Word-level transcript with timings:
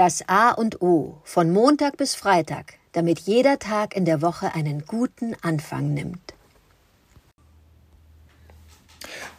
Das 0.00 0.26
A 0.28 0.52
und 0.52 0.80
O 0.80 1.18
von 1.24 1.50
Montag 1.50 1.98
bis 1.98 2.14
Freitag, 2.14 2.78
damit 2.92 3.18
jeder 3.18 3.58
Tag 3.58 3.94
in 3.94 4.06
der 4.06 4.22
Woche 4.22 4.54
einen 4.54 4.86
guten 4.86 5.36
Anfang 5.42 5.92
nimmt. 5.92 6.32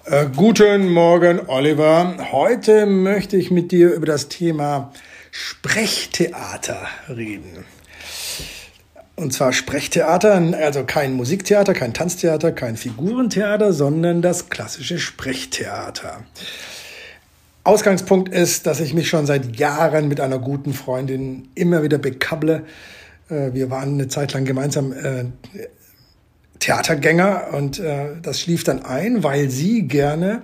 Äh, 0.06 0.28
guten 0.28 0.90
Morgen, 0.90 1.50
Oliver. 1.50 2.16
Heute 2.32 2.86
möchte 2.86 3.38
ich 3.38 3.50
mit 3.50 3.72
dir 3.72 3.92
über 3.92 4.06
das 4.06 4.28
Thema 4.28 4.94
Sprechtheater 5.32 6.88
reden. 7.10 7.66
Und 9.16 9.34
zwar 9.34 9.54
Sprechtheater, 9.54 10.36
also 10.60 10.84
kein 10.84 11.14
Musiktheater, 11.14 11.74
kein 11.74 11.96
Tanztheater, 11.96 12.52
kein 12.52 12.78
Figurentheater, 12.78 13.74
sondern 13.74 14.22
das 14.22 14.50
klassische 14.50 15.00
Sprechtheater. 15.00 16.24
Ausgangspunkt 17.64 18.34
ist, 18.34 18.66
dass 18.66 18.80
ich 18.80 18.94
mich 18.94 19.08
schon 19.08 19.26
seit 19.26 19.58
Jahren 19.58 20.08
mit 20.08 20.20
einer 20.20 20.40
guten 20.40 20.74
Freundin 20.74 21.50
immer 21.54 21.84
wieder 21.84 21.98
bekabble. 21.98 22.64
Äh, 23.30 23.54
wir 23.54 23.70
waren 23.70 23.94
eine 23.94 24.08
Zeit 24.08 24.34
lang 24.34 24.46
gemeinsam 24.46 24.92
äh, 24.94 25.26
Theatergänger 26.60 27.50
und 27.54 27.80
äh, 27.80 28.16
das 28.22 28.40
schlief 28.40 28.64
dann 28.64 28.84
ein, 28.84 29.24
weil 29.24 29.50
sie 29.50 29.84
gerne 29.88 30.44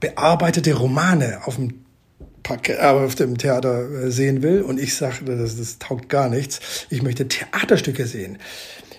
bearbeitete 0.00 0.74
Romane 0.74 1.40
auf 1.44 1.56
dem 1.56 1.84
auf 2.78 3.14
dem 3.14 3.38
Theater 3.38 4.10
sehen 4.10 4.42
will 4.42 4.60
und 4.60 4.78
ich 4.78 4.94
sagte, 4.94 5.34
das, 5.34 5.56
das 5.56 5.78
taugt 5.78 6.10
gar 6.10 6.28
nichts. 6.28 6.86
Ich 6.90 7.00
möchte 7.00 7.26
Theaterstücke 7.26 8.04
sehen. 8.04 8.36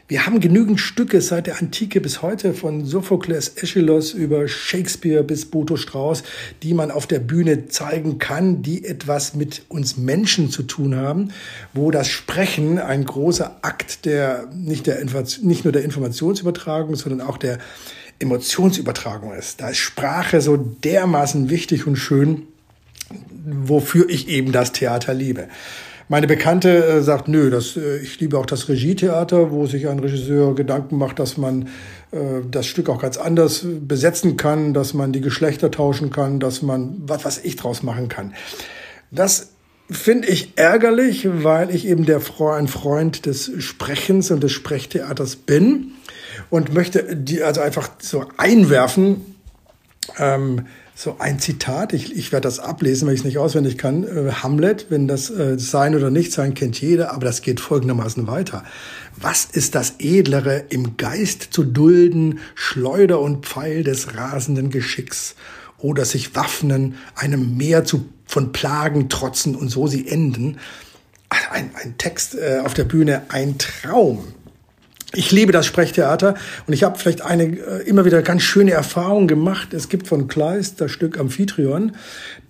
Wir 0.08 0.28
haben 0.28 0.40
genügend 0.40 0.80
Stücke 0.80 1.20
seit 1.20 1.48
der 1.48 1.58
Antike 1.60 2.00
bis 2.00 2.22
heute, 2.22 2.54
von 2.54 2.86
Sophokles 2.86 3.58
Aeschylus 3.58 4.14
über 4.14 4.48
Shakespeare 4.48 5.24
bis 5.24 5.46
Boto 5.46 5.78
Strauß, 5.78 6.22
die 6.62 6.76
man 6.76 6.92
auf 6.92 7.08
der 7.08 7.18
Bühne 7.18 7.70
zeigen 7.70 8.20
kann, 8.20 8.62
die 8.62 8.86
etwas 8.86 9.34
mit 9.34 9.64
uns 9.68 9.98
Menschen 9.98 10.52
zu 10.52 10.62
tun 10.62 10.96
haben, 10.96 11.30
wo 11.74 11.90
das 11.90 12.08
Sprechen 12.08 12.78
ein 12.78 13.04
großer 13.04 13.58
Akt 13.64 14.06
der 14.06 14.48
nicht, 14.54 14.86
der, 14.86 15.04
nicht 15.42 15.64
nur 15.64 15.72
der 15.72 15.84
Informationsübertragung, 15.84 16.96
sondern 16.96 17.28
auch 17.28 17.40
der 17.40 17.58
Emotionsübertragung 18.20 19.34
ist. 19.34 19.60
Da 19.60 19.70
ist 19.70 19.78
Sprache 19.78 20.40
so 20.40 20.56
dermaßen 20.56 21.50
wichtig 21.50 21.88
und 21.88 21.96
schön, 21.96 22.44
wofür 23.44 24.08
ich 24.08 24.28
eben 24.28 24.52
das 24.52 24.72
Theater 24.72 25.16
liebe. 25.16 25.48
Meine 26.08 26.28
Bekannte 26.28 26.86
äh, 26.86 27.02
sagt, 27.02 27.28
nö, 27.28 27.50
das, 27.50 27.76
äh, 27.78 27.98
ich 27.98 28.20
liebe 28.20 28.38
auch 28.38 28.46
das 28.46 28.70
Regietheater, 28.70 29.52
wo 29.52 29.66
sich 29.66 29.88
ein 29.88 30.00
Regisseur 30.00 30.54
Gedanken 30.54 30.98
macht, 30.98 31.18
dass 31.18 31.38
man 31.38 31.70
äh, 32.12 32.42
das 32.50 32.68
Stück 32.68 32.90
auch 32.90 33.02
ganz 33.02 33.18
anders 33.18 33.66
besetzen 33.66 34.38
kann, 34.38 34.74
dass 34.74 34.94
man 34.94 35.14
die 35.14 35.22
Geschlechter 35.22 35.72
tauschen 35.72 36.12
kann, 36.12 36.40
dass 36.40 36.62
man 36.62 36.96
was, 37.08 37.26
was 37.26 37.38
ich 37.40 37.56
draus 37.56 37.82
machen 37.82 38.08
kann. 38.08 38.36
Das 39.10 39.50
finde 39.90 40.28
ich 40.28 40.54
ärgerlich, 40.58 41.28
weil 41.28 41.74
ich 41.74 41.88
eben 41.88 42.06
der 42.06 42.22
ein 42.40 42.68
Freund 42.68 43.26
des 43.26 43.52
Sprechens 43.60 44.30
und 44.30 44.44
des 44.44 44.52
Sprechtheaters 44.52 45.36
bin 45.36 45.94
und 46.52 46.74
möchte 46.74 47.16
die 47.16 47.42
also 47.42 47.62
einfach 47.62 47.90
so 48.00 48.26
einwerfen. 48.38 49.36
Ähm, 50.20 50.68
so 50.98 51.18
ein 51.20 51.40
Zitat, 51.40 51.92
ich, 51.92 52.16
ich 52.16 52.32
werde 52.32 52.48
das 52.48 52.60
ablesen, 52.60 53.06
weil 53.06 53.14
ich 53.14 53.20
es 53.20 53.26
nicht 53.26 53.38
auswendig 53.38 53.78
kann. 53.78 54.06
Äh, 54.06 54.32
Hamlet, 54.32 54.88
wenn 54.90 55.10
das 55.10 55.30
äh, 55.30 55.60
Sein 55.60 55.94
oder 55.94 56.10
Nicht-Sein 56.10 56.54
kennt 56.54 56.80
jeder, 56.80 57.12
aber 57.12 57.26
das 57.26 57.42
geht 57.42 57.60
folgendermaßen 57.60 58.28
weiter. 58.28 58.64
Was 59.18 59.44
ist 59.44 59.76
das 59.76 59.96
Edlere 60.00 60.64
im 60.70 60.96
Geist 60.96 61.50
zu 61.52 61.66
dulden, 61.66 62.40
Schleuder 62.56 63.20
und 63.20 63.46
Pfeil 63.46 63.84
des 63.84 64.16
rasenden 64.16 64.70
Geschicks? 64.70 65.36
Oder 65.80 66.06
sich 66.06 66.34
waffnen, 66.34 66.96
einem 67.16 67.58
Meer 67.58 67.84
zu, 67.84 68.06
von 68.26 68.54
Plagen 68.54 69.10
trotzen 69.10 69.56
und 69.56 69.68
so 69.68 69.88
sie 69.88 70.08
enden? 70.08 70.60
Ein, 71.52 71.72
ein 71.76 71.98
Text 71.98 72.36
äh, 72.36 72.62
auf 72.64 72.74
der 72.74 72.86
Bühne, 72.86 73.24
ein 73.28 73.58
Traum. 73.58 74.24
Ich 75.16 75.32
liebe 75.32 75.54
das 75.54 75.66
Sprechtheater 75.66 76.36
und 76.68 76.74
ich 76.74 76.84
habe 76.84 77.00
vielleicht 77.00 77.22
eine 77.22 77.44
äh, 77.44 77.88
immer 77.88 78.04
wieder 78.04 78.22
ganz 78.22 78.42
schöne 78.42 78.72
Erfahrung 78.72 79.28
gemacht. 79.28 79.74
Es 79.74 79.88
gibt 79.88 80.08
von 80.08 80.28
Kleist 80.28 80.82
das 80.82 80.92
Stück 80.92 81.18
Amphitryon, 81.18 81.94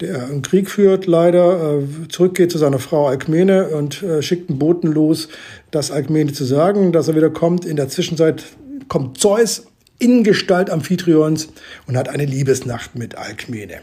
der 0.02 0.26
einen 0.26 0.42
Krieg 0.42 0.70
führt, 0.70 1.06
leider 1.06 1.80
äh, 1.80 2.08
zurückgeht 2.10 2.52
zu 2.52 2.58
seiner 2.58 2.80
Frau 2.80 3.08
Alkmene 3.08 3.68
und 3.70 4.02
äh, 4.02 4.22
schickt 4.24 4.50
einen 4.50 4.58
Boten 4.58 4.92
los, 4.92 5.28
das 5.70 5.92
Alkmene 5.92 6.34
zu 6.34 6.44
sagen, 6.44 6.92
dass 6.92 7.08
er 7.08 7.16
wieder 7.16 7.30
kommt. 7.30 7.66
In 7.66 7.76
der 7.76 7.90
Zwischenzeit 7.90 8.44
kommt 8.88 9.20
Zeus 9.20 9.68
in 9.98 10.24
Gestalt 10.24 10.70
Amphitryons 10.70 11.50
und 11.88 11.98
hat 11.98 12.10
eine 12.10 12.26
Liebesnacht 12.26 12.96
mit 12.96 13.16
Alkmene. 13.16 13.80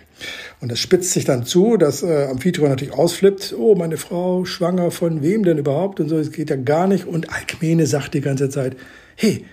Und 0.60 0.70
das 0.70 0.78
spitzt 0.78 1.12
sich 1.12 1.24
dann 1.24 1.46
zu, 1.46 1.76
dass 1.76 2.02
äh, 2.02 2.26
Amphitryon 2.30 2.70
natürlich 2.70 2.94
ausflippt. 2.94 3.54
Oh, 3.56 3.74
meine 3.74 3.96
Frau 3.96 4.44
schwanger 4.44 4.90
von 4.90 5.22
wem 5.22 5.44
denn 5.44 5.58
überhaupt? 5.58 6.00
Und 6.00 6.08
so, 6.08 6.18
es 6.18 6.30
geht 6.30 6.50
ja 6.50 6.56
gar 6.56 6.86
nicht. 6.86 7.06
Und 7.06 7.32
Alkmene 7.32 7.86
sagt 7.86 8.14
die 8.14 8.20
ganze 8.20 8.50
Zeit, 8.50 8.76
hey, 9.16 9.44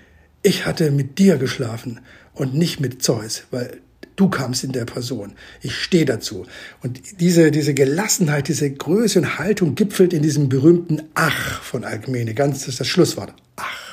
ich 0.43 0.65
hatte 0.65 0.91
mit 0.91 1.17
dir 1.17 1.37
geschlafen 1.37 2.01
und 2.33 2.53
nicht 2.53 2.79
mit 2.79 3.01
Zeus, 3.01 3.43
weil 3.51 3.77
du 4.15 4.29
kamst 4.29 4.63
in 4.65 4.73
der 4.73 4.85
Person. 4.85 5.33
Ich 5.61 5.75
stehe 5.75 6.05
dazu. 6.05 6.45
Und 6.81 7.21
diese, 7.21 7.51
diese 7.51 7.73
Gelassenheit, 7.73 8.49
diese 8.49 8.69
Größe 8.69 9.19
und 9.19 9.39
Haltung 9.39 9.75
gipfelt 9.75 10.13
in 10.13 10.21
diesem 10.21 10.49
berühmten 10.49 11.03
Ach 11.13 11.61
von 11.61 11.85
Alkmene. 11.85 12.33
Ganz, 12.33 12.59
das 12.59 12.67
ist 12.69 12.79
das 12.81 12.87
Schlusswort. 12.87 13.33
Ach 13.55 13.88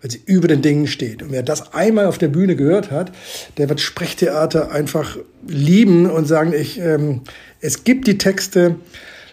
weil 0.00 0.10
sie 0.10 0.20
über 0.24 0.48
den 0.48 0.62
Dingen 0.62 0.86
steht. 0.86 1.22
Und 1.22 1.32
wer 1.32 1.42
das 1.42 1.74
einmal 1.74 2.06
auf 2.06 2.18
der 2.18 2.28
Bühne 2.28 2.56
gehört 2.56 2.90
hat, 2.90 3.12
der 3.56 3.68
wird 3.68 3.80
Sprechtheater 3.80 4.70
einfach 4.70 5.16
lieben 5.46 6.08
und 6.10 6.26
sagen, 6.26 6.52
ich, 6.52 6.78
ähm, 6.78 7.22
es 7.60 7.84
gibt 7.84 8.06
die 8.06 8.18
Texte, 8.18 8.76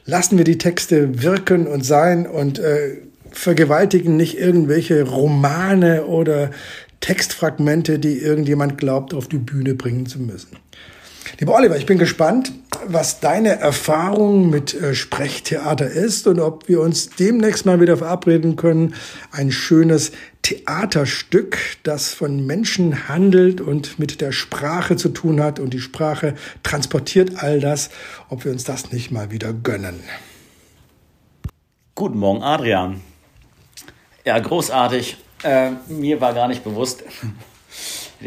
lassen 0.05 0.37
wir 0.37 0.45
die 0.45 0.57
Texte 0.57 1.21
wirken 1.21 1.67
und 1.67 1.85
sein 1.85 2.27
und 2.27 2.59
äh, 2.59 2.97
vergewaltigen 3.31 4.15
nicht 4.15 4.37
irgendwelche 4.37 5.03
Romane 5.03 6.05
oder 6.05 6.51
Textfragmente, 7.01 7.99
die 7.99 8.17
irgendjemand 8.17 8.77
glaubt, 8.77 9.13
auf 9.13 9.27
die 9.27 9.37
Bühne 9.37 9.75
bringen 9.75 10.05
zu 10.05 10.19
müssen. 10.19 10.57
Lieber 11.39 11.55
Oliver, 11.55 11.77
ich 11.77 11.85
bin 11.85 11.97
gespannt, 11.97 12.51
was 12.88 13.19
deine 13.19 13.59
Erfahrung 13.59 14.50
mit 14.50 14.73
äh, 14.73 14.96
Sprechtheater 14.96 15.88
ist 15.88 16.28
und 16.28 16.40
ob 16.40 16.68
wir 16.68 16.81
uns 16.81 17.09
demnächst 17.09 17.66
mal 17.66 17.81
wieder 17.81 17.97
verabreden 17.97 18.56
können, 18.56 18.96
ein 19.31 19.51
schönes 19.51 20.12
Theaterstück, 20.41 21.57
das 21.84 22.13
von 22.13 22.46
Menschen 22.46 23.07
handelt 23.07 23.62
und 23.62 23.97
mit 23.97 24.22
der 24.22 24.31
Sprache 24.31 24.96
zu 24.96 25.09
tun 25.09 25.41
hat 25.41 25.59
und 25.59 25.73
die 25.73 25.79
Sprache 25.79 26.35
transportiert 26.63 27.44
all 27.44 27.59
das, 27.59 27.90
ob 28.29 28.46
wir 28.46 28.51
uns 28.51 28.63
das 28.63 28.91
nicht 28.91 29.12
mal 29.12 29.31
wieder 29.31 29.53
gönnen. 29.53 30.00
Guten 31.96 32.19
Morgen, 32.19 32.44
Adrian. 32.44 33.02
Ja, 34.23 34.38
großartig. 34.38 35.17
Äh, 35.44 35.72
mir 35.88 36.19
war 36.22 36.34
gar 36.34 36.47
nicht 36.47 36.63
bewusst, 36.63 37.03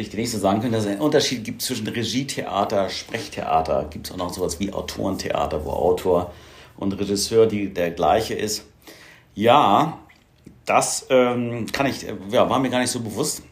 dir 0.06 0.19
nicht 0.19 0.31
so 0.31 0.38
sagen 0.38 0.60
können, 0.60 0.72
dass 0.72 0.84
es 0.84 0.91
einen 0.91 1.00
Unterschied 1.00 1.44
gibt 1.44 1.62
zwischen 1.62 1.88
Regietheater, 1.88 2.88
Sprechtheater. 2.88 3.86
Gibt 3.91 4.06
es 4.06 4.12
auch 4.12 4.16
noch 4.16 4.32
sowas 4.32 4.60
wie 4.60 4.72
Autorentheater, 4.72 5.64
wo 5.64 5.70
Autor 5.70 6.32
und 6.76 6.92
Regisseur 6.92 7.47
die, 7.47 7.75
der 7.75 7.91
gleiche 7.91 8.34
ist. 8.34 8.64
Ja, 9.34 9.98
das 10.64 11.06
ähm, 11.10 11.66
kann 11.72 11.86
ich, 11.86 12.06
ja, 12.31 12.48
war 12.48 12.60
mir 12.60 12.70
gar 12.70 12.81
nicht 12.81 12.91
so 12.91 13.00
bewusst. 13.00 13.42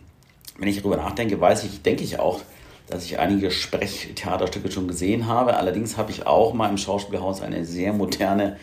Wenn 0.58 0.68
ich 0.68 0.78
darüber 0.78 0.96
nachdenke, 0.96 1.40
weiß 1.40 1.64
ich, 1.64 1.82
denke 1.82 2.04
ich 2.04 2.18
auch, 2.18 2.40
dass 2.88 3.04
ich 3.04 3.18
einige 3.18 3.50
Sprechtheaterstücke 3.50 4.70
schon 4.70 4.88
gesehen 4.88 5.26
habe. 5.26 5.56
Allerdings 5.56 5.96
habe 5.96 6.12
ich 6.12 6.26
auch 6.26 6.54
mal 6.54 6.70
im 6.70 6.78
Schauspielhaus 6.78 7.42
eine 7.42 7.64
sehr 7.64 7.92
moderne 7.92 8.56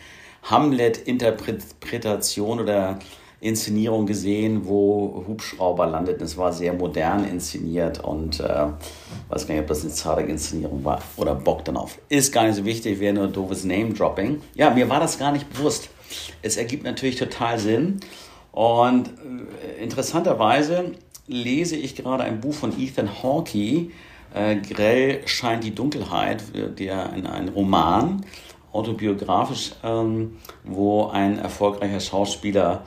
Hamlet-Interpretation 0.44 2.60
oder 2.60 2.98
Inszenierung 3.44 4.06
gesehen, 4.06 4.62
wo 4.64 5.24
Hubschrauber 5.28 5.86
landeten. 5.86 6.24
Es 6.24 6.38
war 6.38 6.52
sehr 6.52 6.72
modern 6.72 7.24
inszeniert 7.24 8.02
und 8.02 8.40
äh, 8.40 8.66
weiß 9.28 9.46
gar 9.46 9.54
nicht, 9.54 9.62
ob 9.62 9.68
das 9.68 9.82
eine 9.82 9.92
zartige 9.92 10.32
Inszenierung 10.32 10.82
war 10.84 11.02
oder 11.16 11.34
Bock 11.34 11.64
dann 11.64 11.76
auf. 11.76 11.98
Ist 12.08 12.32
gar 12.32 12.44
nicht 12.46 12.56
so 12.56 12.64
wichtig, 12.64 13.00
wäre 13.00 13.12
nur 13.12 13.28
doofes 13.28 13.64
Name-Dropping. 13.64 14.40
Ja, 14.54 14.70
mir 14.70 14.88
war 14.88 14.98
das 14.98 15.18
gar 15.18 15.30
nicht 15.30 15.52
bewusst. 15.52 15.90
Es 16.40 16.56
ergibt 16.56 16.84
natürlich 16.84 17.16
total 17.16 17.58
Sinn. 17.58 18.00
Und 18.50 19.08
äh, 19.08 19.82
interessanterweise 19.82 20.92
lese 21.26 21.76
ich 21.76 21.96
gerade 21.96 22.24
ein 22.24 22.40
Buch 22.40 22.54
von 22.54 22.72
Ethan 22.80 23.22
Hawke, 23.22 23.90
äh, 24.34 24.56
Grell 24.56 25.20
scheint 25.26 25.64
die 25.64 25.74
Dunkelheit, 25.74 26.42
der 26.78 27.12
ein, 27.12 27.26
ein 27.26 27.48
Roman, 27.50 28.24
autobiografisch, 28.72 29.72
ähm, 29.84 30.38
wo 30.64 31.06
ein 31.06 31.38
erfolgreicher 31.38 32.00
Schauspieler 32.00 32.84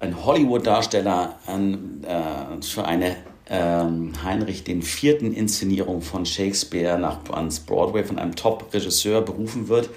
ein 0.00 0.24
Hollywood-Darsteller 0.24 1.36
äh, 1.46 2.62
für 2.62 2.84
eine 2.84 3.16
ähm, 3.50 4.12
Heinrich 4.22 4.68
IV. 4.68 5.22
Inszenierung 5.22 6.02
von 6.02 6.26
Shakespeare 6.26 6.98
nach 6.98 7.18
ans 7.30 7.60
Broadway 7.60 8.04
von 8.04 8.18
einem 8.18 8.36
Top-Regisseur 8.36 9.22
berufen 9.22 9.68
wird, 9.68 9.90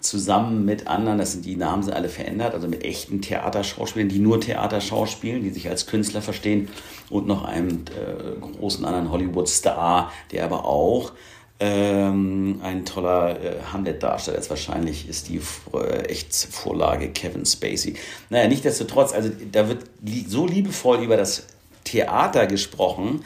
zusammen 0.00 0.64
mit 0.64 0.86
anderen, 0.86 1.18
das 1.18 1.32
sind 1.32 1.44
die 1.44 1.56
Namen 1.56 1.82
sind 1.82 1.94
alle 1.94 2.08
verändert, 2.08 2.54
also 2.54 2.68
mit 2.68 2.84
echten 2.84 3.20
Theaterschauspielern, 3.20 4.08
die 4.08 4.20
nur 4.20 4.40
Theaterschauspielen, 4.40 5.42
die 5.42 5.50
sich 5.50 5.68
als 5.68 5.86
Künstler 5.86 6.22
verstehen 6.22 6.68
und 7.10 7.26
noch 7.26 7.44
einem 7.44 7.84
äh, 7.86 8.38
großen 8.40 8.84
anderen 8.84 9.10
Hollywood-Star, 9.10 10.12
der 10.30 10.44
aber 10.44 10.66
auch 10.66 11.12
Ähm, 11.60 12.60
ein 12.62 12.84
toller 12.84 13.42
äh, 13.42 13.56
Hamlet-Darsteller 13.72 14.38
ist 14.38 14.48
wahrscheinlich 14.48 15.08
ist 15.08 15.28
die 15.28 15.40
äh, 15.74 16.04
echt 16.04 16.32
Vorlage 16.32 17.08
Kevin 17.08 17.44
Spacey. 17.44 17.94
Naja, 18.30 18.46
nichtsdestotrotz, 18.46 19.12
also 19.12 19.30
da 19.50 19.68
wird 19.68 19.84
li 20.00 20.24
so 20.28 20.46
liebevoll 20.46 21.02
über 21.02 21.16
das 21.16 21.48
Theater 21.82 22.46
gesprochen, 22.46 23.24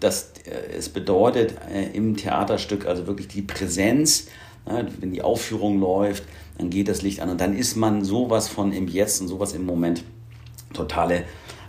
dass 0.00 0.32
äh, 0.46 0.76
es 0.78 0.88
bedeutet 0.88 1.56
äh, 1.70 1.94
im 1.94 2.16
Theaterstück 2.16 2.86
also 2.86 3.06
wirklich 3.06 3.28
die 3.28 3.42
Präsenz, 3.42 4.28
ne, 4.66 4.88
wenn 5.00 5.12
die 5.12 5.20
Aufführung 5.20 5.78
läuft, 5.78 6.24
dann 6.56 6.70
geht 6.70 6.88
das 6.88 7.02
Licht 7.02 7.20
an 7.20 7.28
und 7.28 7.40
dann 7.40 7.54
ist 7.54 7.76
man 7.76 8.02
sowas 8.02 8.48
von 8.48 8.72
im 8.72 8.88
Jetzt 8.88 9.20
und 9.20 9.28
sowas 9.28 9.52
im 9.52 9.66
Moment 9.66 10.04
totale. 10.72 11.24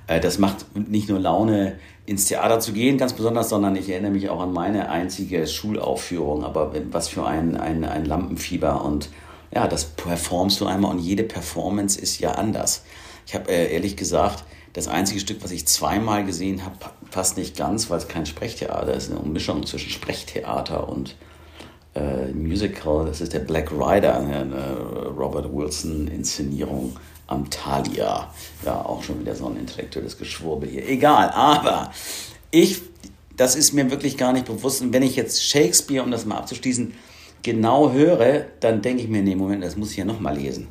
Äh, 0.08 0.20
das 0.20 0.38
macht 0.38 0.66
nicht 0.76 1.10
nur 1.10 1.20
Laune, 1.20 1.80
ins 2.06 2.26
Theater 2.26 2.60
zu 2.60 2.72
gehen, 2.72 2.98
ganz 2.98 3.14
besonders, 3.14 3.50
sondern 3.50 3.76
ich 3.76 3.90
erinnere 3.90 4.12
mich 4.12 4.30
auch 4.30 4.40
an 4.40 4.54
meine 4.54 4.90
einzige 4.90 5.48
Schulaufführung, 5.48 6.44
aber 6.44 6.72
was 6.92 7.08
für 7.08 7.26
ein, 7.26 7.58
ein, 7.58 7.84
ein 7.84 8.06
Lampenfieber 8.06 8.86
und 8.86 9.10
ja, 9.54 9.68
das 9.68 9.86
performst 9.86 10.62
du 10.62 10.66
einmal 10.66 10.92
und 10.92 11.00
jede 11.00 11.24
Performance 11.24 12.00
ist 12.00 12.20
ja 12.20 12.34
anders. 12.34 12.84
Ich 13.26 13.34
habe 13.34 13.50
äh, 13.50 13.74
ehrlich 13.74 13.96
gesagt, 13.96 14.44
das 14.74 14.88
einzige 14.88 15.22
Stück, 15.22 15.44
was 15.44 15.52
ich 15.52 15.66
zweimal 15.66 16.26
gesehen 16.26 16.66
habe, 16.66 16.76
passt 17.10 17.38
nicht 17.38 17.56
ganz, 17.56 17.90
weil 17.90 17.98
es 17.98 18.08
kein 18.08 18.26
Sprechtheater 18.26 18.94
ist, 18.94 19.10
eine 19.10 19.22
Mischung 19.22 19.66
zwischen 19.66 19.90
Sprechtheater 19.90 20.90
und 20.90 21.16
äh, 21.96 22.34
Musical. 22.34 23.06
Das 23.06 23.22
ist 23.22 23.34
der 23.34 23.40
Black 23.40 23.72
Rider, 23.72 24.20
eine 24.20 24.78
Robert 25.18 25.52
Wilson-Inszenierung 25.52 26.98
am 27.28 27.50
Thalia. 27.50 28.32
Ja, 28.66 28.82
auch 28.82 29.04
schon 29.04 29.20
wieder 29.20 29.36
so 29.36 29.48
ein 29.48 29.58
intellektuelles 29.58 30.18
Geschwurbel 30.18 30.70
hier. 30.70 30.88
Egal, 30.88 31.30
aber 31.30 31.92
ich, 32.52 32.82
das 33.36 33.56
ist 33.56 33.74
mir 33.74 33.90
wirklich 33.92 34.18
gar 34.18 34.34
nicht 34.34 34.46
bewusst. 34.46 34.82
Und 34.82 34.94
wenn 34.94 35.04
ich 35.04 35.16
jetzt 35.16 35.44
Shakespeare, 35.44 36.04
um 36.04 36.12
das 36.12 36.26
mal 36.26 36.38
abzuschließen, 36.38 36.94
genau 37.44 37.92
höre, 37.92 38.46
dann 38.60 38.82
denke 38.82 39.04
ich 39.04 39.10
mir, 39.10 39.22
nee, 39.22 39.36
Moment, 39.36 39.64
das 39.64 39.76
muss 39.76 39.92
ich 39.92 39.98
ja 39.98 40.06
nochmal 40.06 40.36
lesen. 40.36 40.68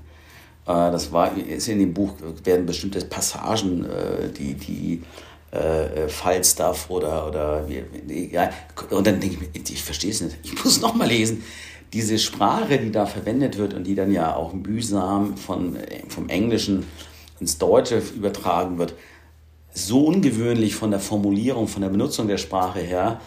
Äh, 0.66 0.90
das 0.90 1.12
war, 1.12 1.36
ist 1.36 1.68
in 1.68 1.78
dem 1.78 1.94
Buch, 1.94 2.14
werden 2.44 2.66
bestimmte 2.66 3.04
Passagen, 3.04 3.84
äh, 3.84 4.28
die, 4.30 4.54
die 4.54 5.02
äh, 5.50 6.08
Falstaff 6.08 6.90
oder, 6.90 7.28
oder 7.28 7.66
ja, 8.08 8.50
und 8.90 9.06
dann 9.06 9.20
denke 9.20 9.36
ich 9.36 9.40
mir, 9.40 9.48
ich 9.54 9.82
verstehe 9.82 10.10
es 10.10 10.20
nicht, 10.20 10.36
ich 10.42 10.64
muss 10.64 10.80
nochmal 10.80 11.08
lesen 11.08 11.44
diese 11.94 12.18
Sprache, 12.18 12.78
die 12.78 12.90
da 12.90 13.06
verwendet 13.06 13.56
wird 13.56 13.72
und 13.72 13.84
die 13.84 13.94
dann 13.94 14.10
ja 14.10 14.34
auch 14.34 14.52
mühsam 14.52 15.36
von, 15.36 15.78
vom 16.08 16.28
Englischen 16.28 16.84
ins 17.38 17.58
Deutsche 17.58 18.02
übertragen 18.16 18.78
wird, 18.78 18.94
so 19.72 20.06
ungewöhnlich 20.06 20.74
von 20.74 20.90
der 20.90 20.98
Formulierung, 20.98 21.68
von 21.68 21.82
der 21.82 21.88
Benutzung 21.90 22.26
der 22.26 22.38
Sprache 22.38 22.80
her, 22.80 23.20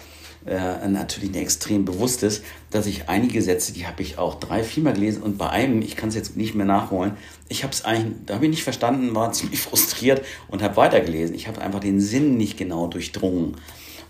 äh, 0.46 0.86
natürlich 0.88 1.30
eine 1.30 1.40
extrem 1.40 1.86
bewusst 1.86 2.24
ist, 2.24 2.44
dass 2.70 2.88
ich 2.88 3.08
einige 3.08 3.42
Sätze, 3.42 3.72
die 3.72 3.88
habe 3.88 4.02
ich 4.02 4.18
auch 4.18 4.36
drei, 4.36 4.64
viermal 4.64 4.94
gelesen 4.94 5.24
und 5.24 5.38
bei 5.38 5.50
einem, 5.50 5.82
ich 5.82 5.96
kann 5.96 6.10
es 6.10 6.16
jetzt 6.16 6.36
nicht 6.36 6.54
mehr 6.54 6.66
nachholen, 6.66 7.14
ich 7.48 7.64
habe 7.64 7.72
es 7.72 7.86
eigentlich, 7.86 8.16
da 8.26 8.36
habe 8.36 8.46
ich 8.46 8.52
nicht 8.52 8.64
verstanden, 8.64 9.16
war 9.16 9.32
ziemlich 9.34 9.62
frustriert 9.62 10.24
und 10.50 10.62
habe 10.62 10.76
weitergelesen. 10.76 11.36
Ich 11.36 11.48
habe 11.48 11.62
einfach 11.62 11.80
den 11.80 12.02
Sinn 12.02 12.36
nicht 12.36 12.58
genau 12.58 12.88
durchdrungen. 12.88 13.56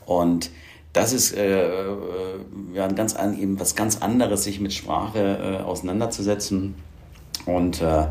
Und 0.06 0.50
das 0.98 1.14
ist 1.14 1.34
äh, 1.34 1.68
äh, 1.68 1.96
ja, 2.74 2.88
ganz, 2.88 3.16
eben 3.16 3.60
was 3.60 3.76
ganz 3.76 3.98
anderes, 3.98 4.44
sich 4.44 4.60
mit 4.60 4.74
Sprache 4.74 5.60
äh, 5.60 5.64
auseinanderzusetzen. 5.64 6.76
Und 7.46 7.82
äh, 7.82 8.08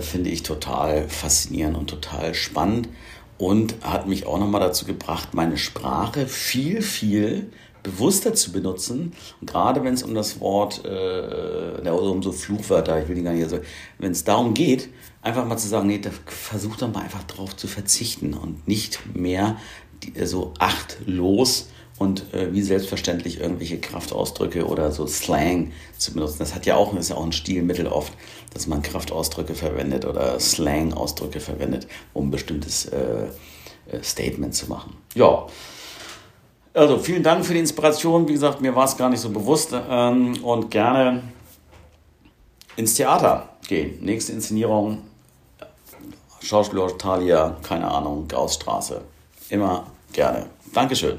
finde 0.00 0.28
ich 0.28 0.42
total 0.42 1.08
faszinierend 1.08 1.76
und 1.76 1.88
total 1.88 2.34
spannend. 2.34 2.88
Und 3.38 3.76
hat 3.82 4.08
mich 4.08 4.26
auch 4.26 4.38
nochmal 4.38 4.60
dazu 4.60 4.84
gebracht, 4.84 5.32
meine 5.32 5.56
Sprache 5.56 6.26
viel, 6.26 6.82
viel 6.82 7.52
bewusster 7.84 8.34
zu 8.34 8.50
benutzen. 8.50 9.12
Und 9.40 9.48
gerade 9.48 9.84
wenn 9.84 9.94
es 9.94 10.02
um 10.02 10.12
das 10.12 10.40
Wort, 10.40 10.84
äh, 10.84 11.88
also 11.88 12.10
um 12.10 12.22
so 12.22 12.32
Fluchwörter, 12.32 13.00
ich 13.00 13.08
will 13.08 13.14
die 13.14 13.22
gar 13.22 13.32
nicht 13.32 13.48
so, 13.48 13.60
wenn 13.98 14.10
es 14.10 14.24
darum 14.24 14.54
geht, 14.54 14.88
einfach 15.22 15.46
mal 15.46 15.56
zu 15.56 15.68
sagen, 15.68 15.86
nee, 15.86 15.98
da 15.98 16.10
versuch 16.26 16.76
doch 16.76 16.92
mal 16.92 17.02
einfach 17.02 17.22
drauf 17.22 17.56
zu 17.56 17.68
verzichten 17.68 18.34
und 18.34 18.66
nicht 18.66 19.14
mehr 19.14 19.56
die, 20.02 20.26
so 20.26 20.52
achtlos 20.58 21.68
und 21.98 22.32
äh, 22.32 22.52
wie 22.52 22.62
selbstverständlich 22.62 23.40
irgendwelche 23.40 23.78
Kraftausdrücke 23.78 24.66
oder 24.66 24.92
so 24.92 25.06
Slang 25.06 25.72
zu 25.96 26.14
benutzen. 26.14 26.36
Das 26.38 26.54
hat 26.54 26.66
ja 26.66 26.76
auch, 26.76 26.94
ist 26.94 27.10
ja 27.10 27.16
auch 27.16 27.24
ein 27.24 27.32
Stilmittel 27.32 27.86
oft, 27.86 28.12
dass 28.54 28.66
man 28.66 28.82
Kraftausdrücke 28.82 29.54
verwendet 29.54 30.04
oder 30.04 30.38
Slang-Ausdrücke 30.38 31.40
verwendet, 31.40 31.86
um 32.12 32.28
ein 32.28 32.30
bestimmtes 32.30 32.86
äh, 32.86 33.26
äh, 33.90 34.02
Statement 34.02 34.54
zu 34.54 34.68
machen. 34.68 34.96
Ja. 35.14 35.46
Also 36.74 36.98
vielen 36.98 37.22
Dank 37.22 37.44
für 37.44 37.54
die 37.54 37.60
Inspiration. 37.60 38.28
Wie 38.28 38.32
gesagt, 38.32 38.60
mir 38.60 38.74
war 38.74 38.84
es 38.84 38.96
gar 38.96 39.08
nicht 39.08 39.20
so 39.20 39.30
bewusst 39.30 39.72
ähm, 39.72 40.42
und 40.44 40.70
gerne 40.70 41.22
ins 42.76 42.94
Theater 42.94 43.48
gehen. 43.66 43.98
Nächste 44.00 44.32
Inszenierung, 44.32 44.98
Schauspieler 46.40 46.96
Thalia, 46.96 47.56
keine 47.62 47.90
Ahnung, 47.90 48.28
Gaussstraße. 48.28 49.00
Immer 49.48 49.86
gerne. 50.12 50.46
Dankeschön. 50.72 51.18